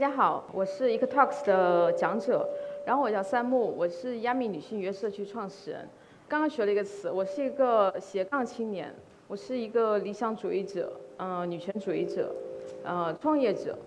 [0.00, 2.48] 大家好，我是一个 Talks 的讲者，
[2.86, 5.86] 然后我叫三木，我是亚米女性约社区创始人。
[6.26, 8.94] 刚刚学了一个词，我是一个斜杠青年，
[9.28, 12.34] 我是一个理想主义者，呃，女权主义者，
[12.82, 13.78] 呃，创业者，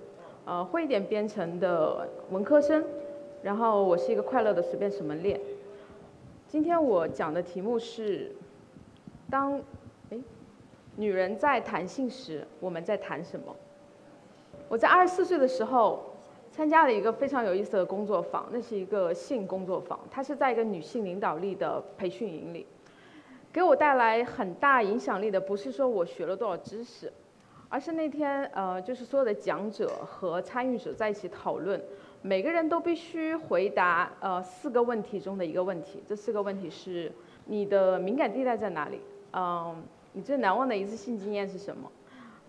[0.45, 2.85] 呃，会一点编程的文科生，
[3.41, 5.41] 然后我是一个快乐的随便什么练。
[6.48, 8.31] 今天我讲的题目是，
[9.31, 9.59] 当，
[10.11, 10.20] 哎，
[10.95, 13.55] 女人在谈性时，我们在谈什么？
[14.73, 16.04] 我在二十四岁的时候，
[16.52, 22.66] 参加了一个非常有意思的工作坊，那是一个性工作坊，它是在一个女性领导力的培训营里。
[23.52, 27.13] 给我带来很大影响力的，不是说我学了多少知识，
[27.70, 31.80] 而是那天呃，就是所有的讲者和参与者在一起讨论，
[32.24, 36.02] 每个人都必须回答呃四个问题中的一个问题。
[36.08, 37.12] 这四个问题是：
[37.46, 38.99] 你的敏感地带在哪里？
[39.34, 41.91] 嗯，你最难忘的一次性经验是什么？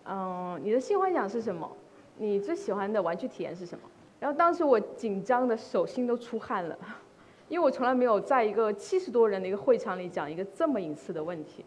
[0.07, 1.71] 嗯，你的性幻想是什么？
[2.17, 3.83] 你最喜欢的玩具体验是什么？
[4.21, 6.79] 然后当时我紧张的手心都出汗了，
[7.49, 11.65] 因为我从来没有在一个七十多人的一个会场里讲一个这么隐私的问题。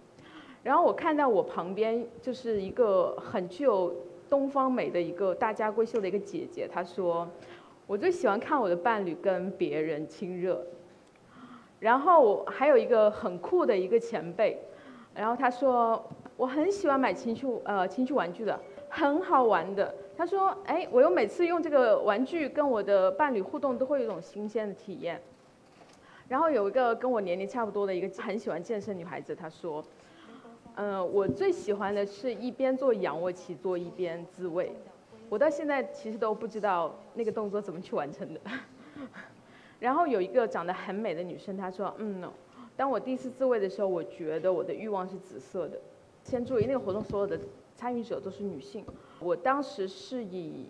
[0.64, 3.96] 然后我看到我旁边就是一个很具有
[4.30, 7.28] 东方美的一个大家闺秀的一个姐姐，她说
[7.88, 10.66] ：“我最喜欢看我的伴侣跟别人亲热。”
[11.80, 14.60] 然后还有一个很酷的一个前辈，
[15.14, 16.04] 然后他说
[16.36, 18.60] ：“我很喜欢买情趣呃情趣玩具的，
[18.90, 25.22] 很好玩的。”他说：“哎，我又每次用这个玩具跟我的伴侣互动，都会有一种新鲜的体验。”
[26.28, 29.84] 然后有一个跟我年龄差不多的一个很喜欢健身女孩子，她说
[30.76, 34.72] ：“嗯，我最喜欢的是一边做仰卧起坐一边自慰。
[35.30, 38.40] 我到现在其实都不知道那个动作怎么去完成的。
[39.80, 42.28] ”然后有一个长得很美的女生，她说：“嗯，
[42.76, 45.80] 当我第一次自慰的时候，我觉得我的欲望是紫色的。”
[46.26, 47.40] 先注意，那个活动所有的
[47.78, 48.84] 参与者都是女性。
[49.20, 50.68] 我当时是以，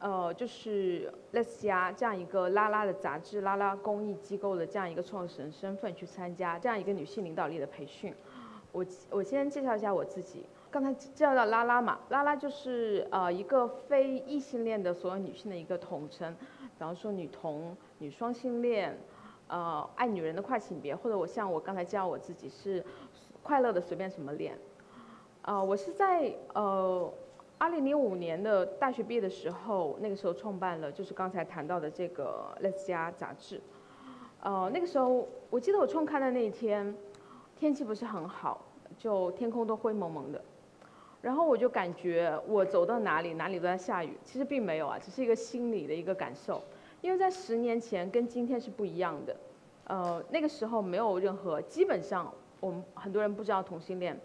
[0.00, 8.12] 呃，就是类似家这样一个拉拉的杂志、拉拉公益机构的这样一个创始人身份去参加这样一个女性领导力的培训。
[8.72, 18.98] 我我先介绍一下我自己，刚才介绍到拉拉嘛，拉拉就是呃一个非异性恋的所有女性的一个统称，比方说女同、女双性恋，
[19.46, 22.84] 呃，爱女人的跨性别，或者我像我刚才介绍我自己是
[23.42, 24.56] 快乐的随便什么恋，
[25.48, 27.10] 呃，我是在呃。
[27.56, 33.60] 二零零五年的大学毕业的时候，那个时候创办了就是刚才谈到的这个《Let's 家》杂志。
[34.42, 36.94] 呃，那个时候我记得我创刊的那一天，
[37.56, 38.64] 天气不是很好，
[38.96, 40.40] 就天空都灰蒙蒙的。
[41.20, 44.16] 然后我就感觉我走到哪里，哪里都在下雨。
[44.22, 46.62] 其实并没有啊，只是一个心理的一个感受。
[47.00, 49.36] 因为在十年前跟今天是不一样的。
[49.86, 54.16] 呃，那个时候没有任何，基本上我们很多人不知道同性恋。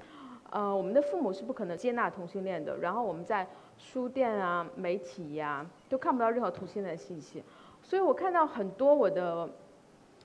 [0.54, 2.78] 呃，我们的父母是不可能接纳同性恋的。
[2.78, 7.44] 然后我们在书店啊、媒体呀，都看不到任何同性恋的信息。
[7.82, 9.50] 所以我看到很多我的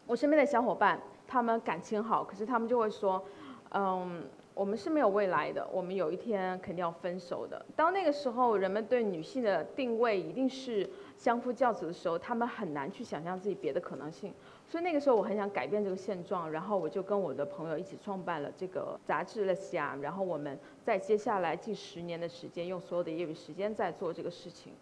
[0.06, 3.25] 我身边的小伙伴，他们感情好，可是他们就会说，
[3.71, 4.22] 嗯，
[4.53, 7.65] 我们是没有未来的，我们有一天肯定要分手的。
[7.75, 10.87] 当那个时候，人们对女性的定位一定是
[11.17, 14.34] 相夫教子的时候，他们很难去想象自己别的可能性。
[14.71, 24.75] 所以那个时候我很想改变这个现状，然后我就跟我的朋友一起创办了这个杂志《l e s 然后我们在接下来近十年的时间，用所有的业余时间在做这个事情。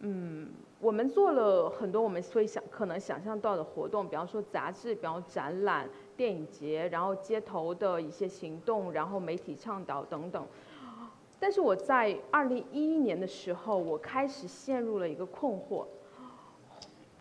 [0.00, 10.46] 嗯，我们做了很多我们所以想可能想象到的活动，比方说杂志，比方展览、电影节，然后街头的一些行动，然后媒体倡导等等。
[11.40, 15.86] 但是我在二零一一年的时候，我开始陷入了一个困惑。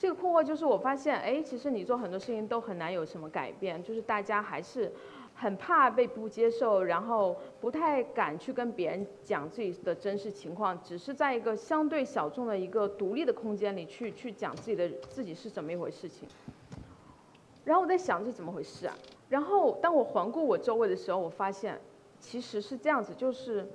[0.04, 4.92] 这个困惑就是我发现，哎，其实你做很多事情都很难有什么改变，就是大家还是
[5.34, 16.28] 很怕被不接受，然后不太敢去跟别人讲自己的真实情况，只是在一个相对小众的一个独立的空间里去去讲自己的自己是怎么一回事情。
[17.64, 18.94] 然后我在想这怎么回事啊？
[19.30, 21.80] 然后当我环顾我周围的时候，我发现
[22.20, 23.66] 其实是这样子，就是。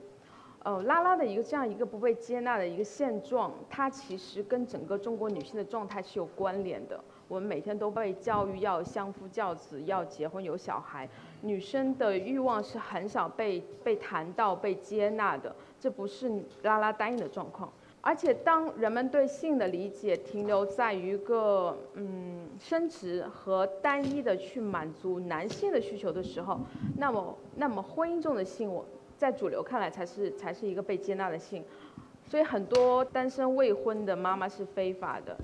[0.65, 6.99] 呃，拉拉的一个这样一个不被接纳的一个现状，它其实跟整个中国女性的状态是有关联的。
[7.29, 11.09] 我们每天都被教育要相夫教子，要结婚有小孩，
[11.43, 15.55] 女生的欲望是很少被被谈到、被接纳的。
[15.79, 17.71] 这不是拉拉单一的状况。
[18.01, 26.59] 而且，当人们对性的理解停留在于一个嗯生殖和单一的去满足男性的需求的时候，
[26.97, 28.85] 那么那么婚姻中的性我。
[29.19, 31.65] 在主流看来，才是才是一个被接纳的性，
[32.25, 35.37] 所以很多单身未婚的妈妈是非法的。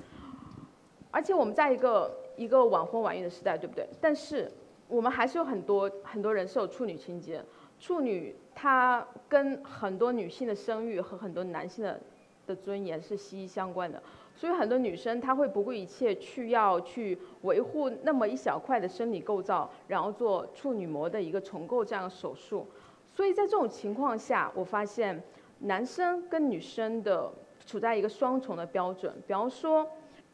[1.10, 3.86] 而且我们在一个一个晚婚晚育的时代，对不对？
[4.00, 4.50] 但是
[4.86, 7.44] 我们还是有很多很多人是有处女情节，
[7.80, 12.00] 处女她跟很多女性的生育和很多男性的
[12.46, 14.00] 的尊严是息息相关的。
[14.36, 22.66] 所以很多女生她会不顾一切去要去维护那么一小块的生理构造，然后做处女膜的一个重构这样的手术。
[23.14, 25.22] 所以在这种情况下，我发现
[25.60, 27.30] 男生跟女生的
[27.64, 29.14] 处在一个双重的标准。
[29.24, 29.88] 比方说，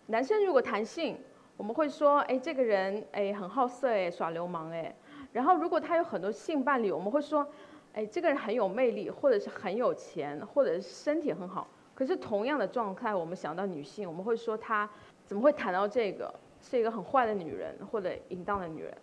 [0.06, 1.18] 男生如果谈性，
[1.58, 4.94] 我们会说，哎，这个人哎很好色哎，耍流氓哎。
[5.30, 7.46] 然后如果他有很多性伴侣，我们会说，
[7.92, 11.68] 哎，这个人很有魅力，或者是很有钱，或者是身体很好。
[11.94, 14.88] 可是同样的状态，我们想到女性，我们会说她
[15.26, 18.96] 怎么会谈到这个是一个很坏的女人或者淫荡的女人？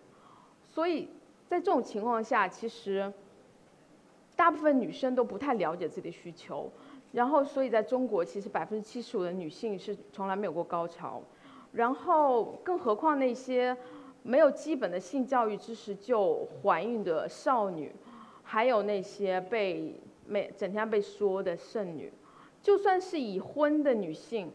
[0.65, 1.07] 所以
[1.47, 3.13] 在这种情况下，其实
[4.37, 6.71] 大部分女生都不太了解自己的需求。
[7.11, 11.21] 然后，所以在中国，其实百分之七十五的女性是从来没有过高潮。
[11.71, 13.75] 然后，更何况那些
[14.23, 17.91] 没有基本的性教育知识就怀孕的少女，
[18.43, 22.11] 还有那些被每整天被说的剩女。
[22.61, 24.51] 就算是已婚的女性，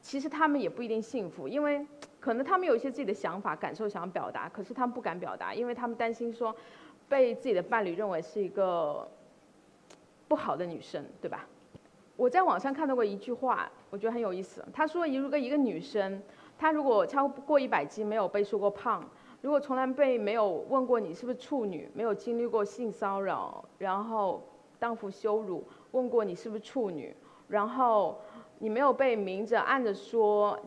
[0.00, 1.84] 其实她们也不一定幸福，因为
[2.20, 6.54] 可能她们有一些自己的想法、感受想要表达，可是她们不敢表达，因为她们担心说
[7.08, 9.08] 被自己的伴侣认为是一个
[10.34, 11.46] 不好的女生，对吧？
[12.16, 14.64] 我在网上看到过一句话，我觉得很有意思。
[14.72, 16.20] 他说，如果一个女生，
[16.58, 19.08] 她如果超过一百斤，没有被说过胖，
[19.42, 24.42] 如果从来被没有问过你是不是处女，没有经历过性骚扰，然后
[24.80, 27.14] 荡妇羞辱，问过你是不是处女。
[27.46, 28.20] 然后
[28.58, 30.58] 你没有被明着暗着说，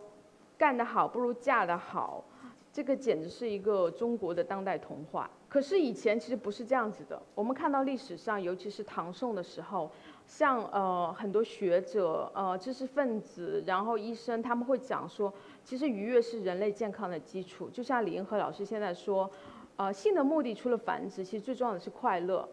[0.58, 2.24] 干得好不如嫁得好，
[2.72, 5.30] 这个简直是一个中国的当代童话。
[5.50, 7.22] 可是以前其实不是这样子的。
[7.34, 9.90] 我们看到历史上，尤其是唐宋的时候，
[10.26, 15.34] 像呃很多学者、呃知识分子，然后医生，他们会讲说，
[15.64, 17.70] 其实愉悦是人类健康的基础。
[17.70, 19.30] 就像李银河老师现在说，
[19.78, 22.48] 呃性的目的除了繁殖，其实最重要的是快乐。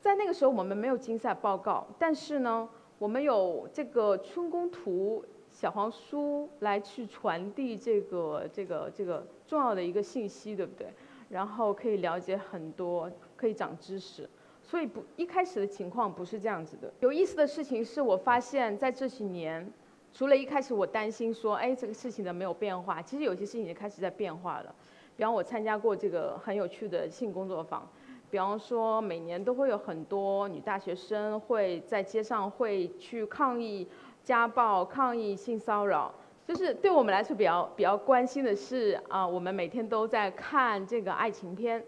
[0.00, 2.68] 在那个时候我们没有竞赛报告，但是呢。
[2.98, 10.86] 我们有这个春宫图、小黄书来去传递这个这个这个重要的一个信息，对不对？
[11.28, 14.28] 然后可以了解很多，可以长知识。
[14.62, 16.92] 所以不一开始的情况不是这样子的。
[17.00, 19.72] 有意思的事情是我发现，在这几年，
[20.12, 24.74] 除了一开始我担心说，哎，这个事情呢没有变化，其实有些事情已经开始在变化了。
[25.16, 27.88] 比方我参加过这个很有趣的性工作坊。
[28.28, 33.86] 比方说，每年都会有很多女大学生会在街上会去抗议
[34.24, 36.12] 家暴、抗议性骚扰。
[36.46, 41.84] 就是对我们来说比较比较关心的是啊，我们每天都在看这个爱情片。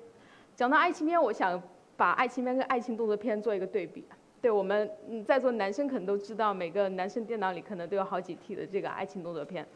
[0.56, 1.62] 讲到爱情片，我想
[1.96, 4.04] 把爱情片跟爱情动作片做一个对比。
[4.40, 4.90] 对我们
[5.24, 9.66] 在座男生可能都知道，每个男生电脑里可能都有好几 T 的这个爱情动作片。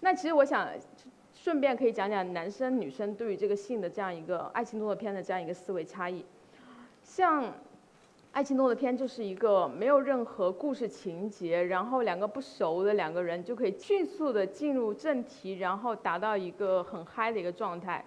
[0.00, 0.68] 那其实我想。
[1.34, 6.22] 顺便可以讲讲男生女生对于这个性的这样一个爱情动作片的这样一个思维差异。
[7.02, 7.50] 像
[8.32, 18.02] 爱情动作片就是一个没有任何故事情节，然后两个不熟的两个人就可以迅速的进入正题，然后达到一个很嗨的一个状态。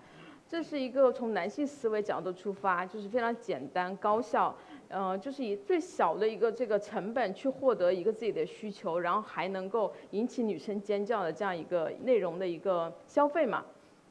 [0.49, 4.55] 这是一个从男性思维角度出发，就是非常简单高效。
[4.89, 13.63] 嗯，就是以最小的一个这个成本去获得一个自己的需求，然后还能够引起女生尖叫的这样一个内容的一个消费嘛。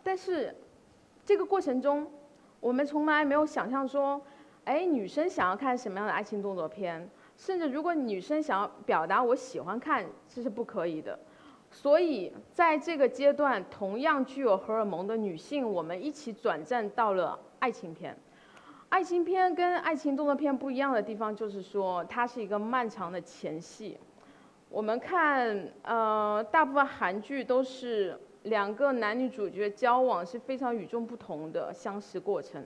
[0.04, 0.54] 但是
[1.24, 2.08] 这个过程中，
[2.60, 4.20] 我们从来没有想象说，
[4.64, 11.18] 哎，女生想要看什么样的爱情动作片，甚至如果女生想要表达我喜欢看，这是不可以的。
[11.70, 18.16] 所以在这个阶段，同样具有荷尔蒙的女性，我们一起转战到了爱情片。
[18.88, 23.98] 爱情片跟爱情动作片不一样的地方，就是说它是一个漫长的前戏。
[24.70, 32.64] 我们看，呃，大部分韩剧都是两个男女主角交往是非常与众不同的相识过程，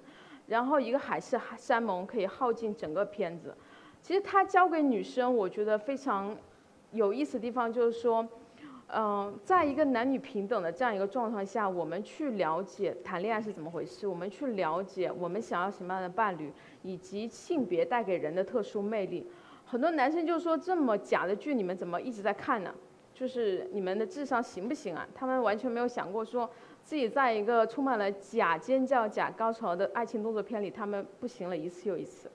[0.48, 3.54] 然后一个海誓山盟可以耗尽整个片子。
[4.02, 6.36] 其实他教给女生，我觉得非常
[6.90, 8.26] 有意思的地方就是说。
[8.90, 16.50] 嗯，在一个男女平等的这样一个状况下，我们去了解谈恋爱是怎么回事，我们去了解我们想要什么样的伴侣，
[16.82, 19.30] 以及性别带给人的特殊魅力。
[19.66, 22.74] 很多男生就说这么假的剧，你们怎么一直在看呢？
[23.12, 25.06] 就是你们的智商行不行啊？
[25.14, 26.48] 他们完全没有想过说
[26.88, 32.30] 自己在一个充满了假尖叫、假高潮的爱情动作片里，他们不行了一次又一次。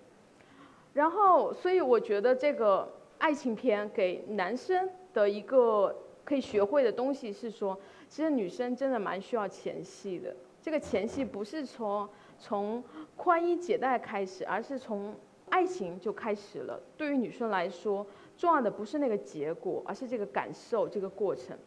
[0.93, 5.95] 然后，所以我觉得这个爱情片给男生的一个。
[6.25, 10.33] 可以学会的东西是说，其实女生真的蛮需要前戏的。
[10.61, 12.07] 这个前戏不是从
[12.39, 12.81] 从
[13.17, 15.13] 宽衣解带开始，而是从
[15.49, 16.79] 爱情就开始了。
[16.95, 18.07] 对于女生来说，
[18.37, 21.57] 重要的不是那个结果，而是这个感受，这个过程。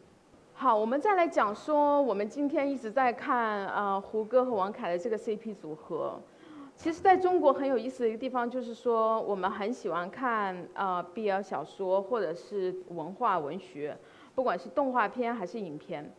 [0.59, 6.19] 好，我们再来讲说，我们今天一直在看啊胡歌和王凯的这个 CP 组合。
[6.75, 13.95] 其实，在中国很有意思的一个地方，就是说我们很喜欢看啊 BL 小说或者是文化文学。
[14.33, 16.11] 不管是动画片还是影片。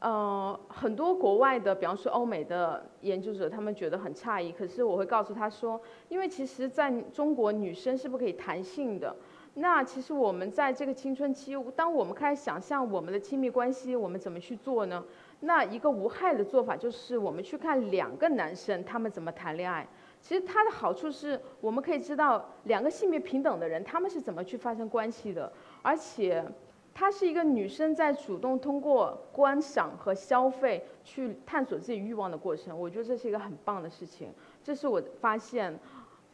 [0.00, 4.50] 呃，很多国外的，比方说欧美的研究者，他们觉得很诧异。
[4.50, 9.14] 可是我会告诉他说，因为其实在中国，女生是不可以谈性的。
[9.54, 15.04] 那其实我们在这个青春期，当我们开始想象我们的亲密关系，我们怎么去做呢？
[15.40, 19.86] 那一个无害的做法就是我们去看两个男生他们怎么谈恋爱。
[20.20, 25.52] 其实它的好处是，我们可以知道两个性别平等的人他们是怎么去发生关系的，
[25.82, 26.44] 而且。
[26.92, 34.28] 它是一个女生在主动通过观赏和消费去探索自己欲望的过程，我觉得这是一个很棒的事情。
[34.62, 35.78] 这是我发现，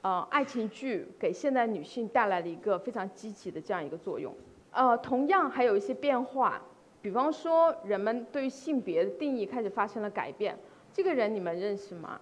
[0.06, 4.32] 呃，爱情剧给现代女性带来了一个非常积极的这样一个作用。
[4.70, 6.62] 呃，同样还有一些变化，
[7.02, 10.56] 比方说人们对于性别的定义开始发生了改变。
[10.92, 12.20] 这个人你们认识吗？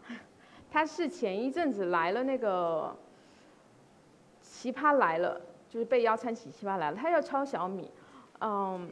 [0.71, 2.97] 他是前一阵子来了那个
[4.43, 5.39] 《奇葩来了》，
[5.71, 7.91] 就是被邀参起《奇葩来了》，他要抄小米。
[8.41, 8.89] 嗯，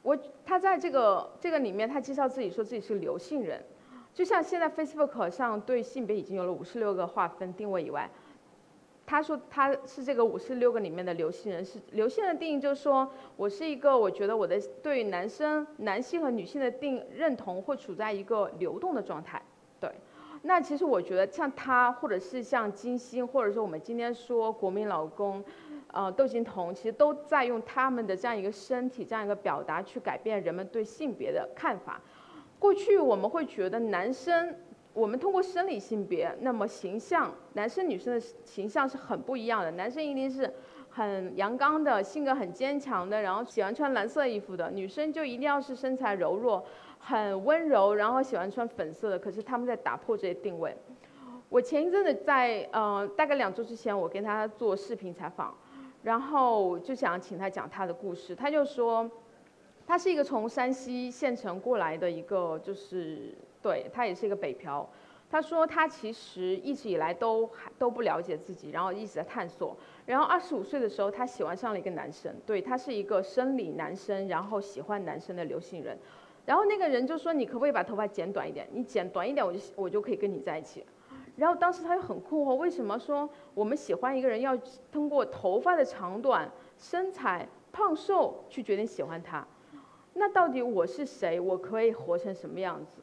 [0.00, 3.62] 我他在这个这个里面，他介绍自己说自己是刘姓人，
[4.14, 8.10] 就像现在 Facebook 上对性别已经有了五十六个划分定位以外，
[9.06, 19.42] 他说他是这个五十六个里面的刘姓人，是刘姓人的定义就是说我是一个，我觉得我的对男生、男性和女性的定认同会处在一个流动的状态，
[19.80, 19.90] 对。
[20.42, 25.42] 那其实我觉得像他，或者是像金星，或者说我们今天说国民老公。
[25.94, 32.00] 呃，窦靖童其实都在用他们的这样一个身体、这样一个表达去改变人们对性别的看法。
[32.62, 34.54] 过去我们会觉得男生，
[34.92, 39.70] 我们通过生理性别，那么形象，男生女生的形象是很不一样的。
[39.72, 40.48] 男生一定是
[40.88, 46.64] 很阳刚的，性格很坚强的，然后喜欢穿蓝色衣服的；女生就一定要是身材柔弱、
[47.00, 49.18] 很温柔，然后喜欢穿粉色的。
[49.18, 50.72] 可是他们在打破这些定位。
[51.48, 55.52] 我前一阵子在呃，大概两周之前，我跟他做视频采访。
[56.04, 59.08] 然后就想请他讲他的故事，他就说，
[59.92, 64.88] 他是一个从山西县城过来的一个，就是对他也是一个北漂。
[65.30, 69.76] 他说他其实一直以来都还都不了解自己，然后一直在探索。
[70.06, 75.98] 然后二十五岁的时候，他喜欢上了一个男生，对他是一个生理男生，然后喜欢男生的刘姓人。
[76.46, 78.66] 然后那个人就说：“你可不可以把头发剪短一点？
[78.72, 80.86] 你剪短一点，我就我就可以跟你在一起。”
[81.36, 84.56] 然后当时他就很困惑，为什么说我们喜欢一个人要
[84.90, 89.46] 通过头发的长短、身材胖瘦去决定喜欢他？
[90.14, 91.40] 那到底我是谁？
[91.40, 93.02] 我可以活成什么样子？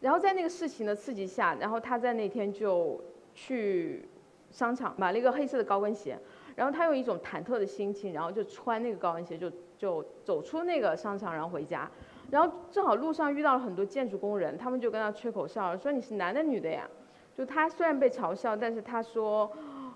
[0.00, 3.02] 然后在那个事情的刺激下，然后他在那天就
[3.34, 4.08] 去
[4.50, 6.18] 商场买了一个黑色的高跟鞋，
[6.56, 11.90] 然后他用一种忐忑的心情，然后就穿那个高跟鞋就就走出那个商场，然后回家。
[12.30, 16.88] 然后正好路上遇到了很多建筑工人，他们就跟他吹口哨，说你是男的女的呀？
[17.34, 19.50] 就他虽然被嘲笑，但是他说，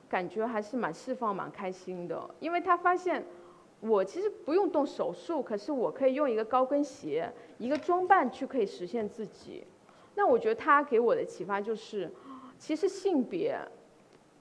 [0.08, 3.24] 感觉还是蛮释放、蛮开心的，因为他发现，
[3.80, 9.64] 我其实不用动手术，可是我可以用一个高跟鞋、一个装扮去可以实现自己。
[10.14, 12.10] 那我觉得他给我的启发就是，
[12.58, 13.58] 其实性别，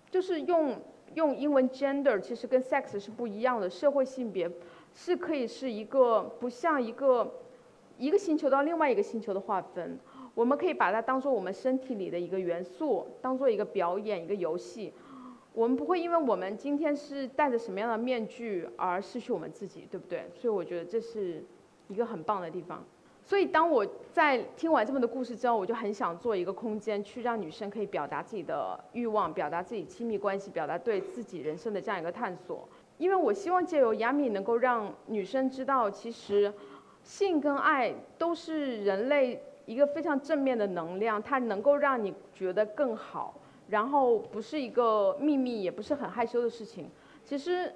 [0.09, 0.77] 就是用
[1.15, 3.69] 用英文 gender，其实跟 sex 是不一样的。
[3.69, 4.49] 社会性别
[4.93, 7.29] 是可以是一个不像一个
[7.97, 9.99] 一个星球到另外一个星球的划分。
[10.33, 14.93] 我们可以把它当做我们身体里的一个元素，当做一个表演、一个游戏。
[15.55, 20.29] 我们不会因为我们今天是戴着什么样的面具而失去我们自己，对不对？
[20.35, 21.41] 所以我觉得这是
[21.87, 22.83] 一个很棒的地方。
[23.23, 32.67] 所以当我在听完这么多故事之后，我就很想做一个空间，去让女生可以表达自己的欲望，表达自己亲密关系，表达对自己人生的这样一个探索。
[32.97, 36.53] 因为我希望借由亚米能够让女生知道，其实
[37.01, 39.41] 性跟爱都是人类。
[39.65, 43.33] 一个非常正面的能量，它能够让你觉得更好，
[43.67, 46.89] 然后不是一个秘密，也不是很害羞的事情。
[47.23, 47.73] 其实，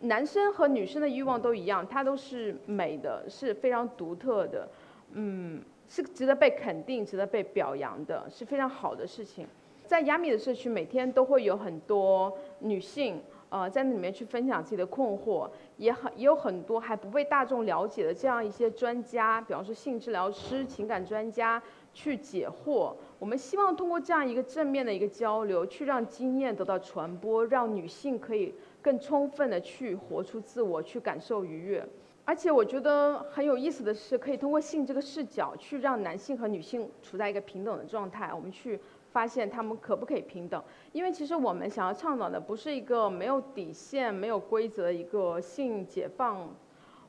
[0.00, 4.68] 男生和女生的欲望都一样，它都是美的，是非常独特的，
[5.12, 9.46] 嗯，是值得被肯定、值得被表扬的，是非常好的事情。
[9.86, 13.20] 在亚米的社区，每天都会有很多女性。
[13.48, 21.60] 呃，在那里面去分享自己的困惑，也很也有很多还不被大众了解的这样一些专家，比方说性治疗师、情感专家
[21.92, 22.94] 去解惑。
[23.20, 31.86] 我们希望通过这样一个正面的一个交流，去让经验得到传播，让女性可以更充分的去活出自我，去感受愉悦。
[32.24, 38.32] 而且我觉得很有意思的是，可以通过性这个视角，去让男性和女性处在一个平等的状态。
[38.34, 38.80] 我们去。
[39.12, 40.62] 发现他们可不可以平等？
[40.92, 46.48] 因为其实我们想要倡导的不是一个没有底线、没有规则的一个性解放，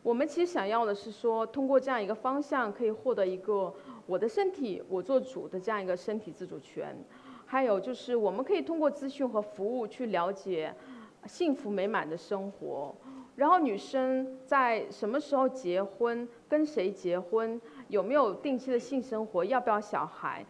[0.03, 3.71] 我们其实想要的是说，通过这样一个方向，可以获得一个
[4.07, 6.97] 我的身体我做主的这样一个身体自主权。
[7.45, 10.73] 还有就是，我们可以通过资讯和服务去了解
[11.27, 12.95] 幸福美满的生活。
[13.35, 20.45] 然后女生在什么时候结婚，跟谁结婚，有没有定期的性生活，要不要小孩，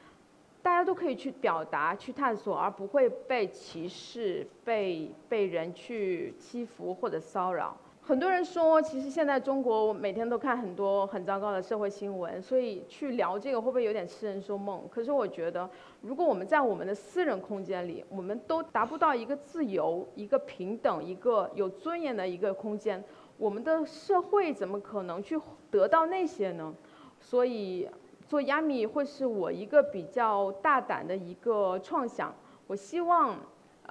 [0.62, 7.76] 大家都可以去表达、去探索，而不会被歧视、被被人去欺负或者骚扰。
[8.04, 14.82] 很多人说，其实现在中国每天都看很多很糟糕的社会新闻，所以去聊这个会不会有点痴人说梦？
[14.90, 15.70] 可是我觉得，
[16.02, 23.02] 如果我们在我们的私人空间里，我们都达不到一个自由、一个平等、一个有尊严的一个空间，
[23.38, 25.40] 我们的社会怎么可能去
[25.70, 26.74] 得到那些呢？
[27.20, 27.88] 所以
[28.28, 32.34] 做亚米会是我一个比较大胆的一个创想。
[32.66, 33.38] 我希望。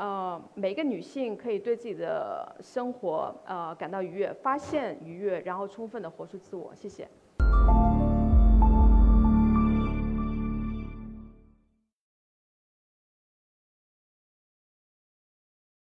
[0.00, 6.74] 呃，每个女性可以对自己的生活呃感到愉悦，发现愉悦，然后充分的活出自我。
[6.74, 7.06] 谢谢。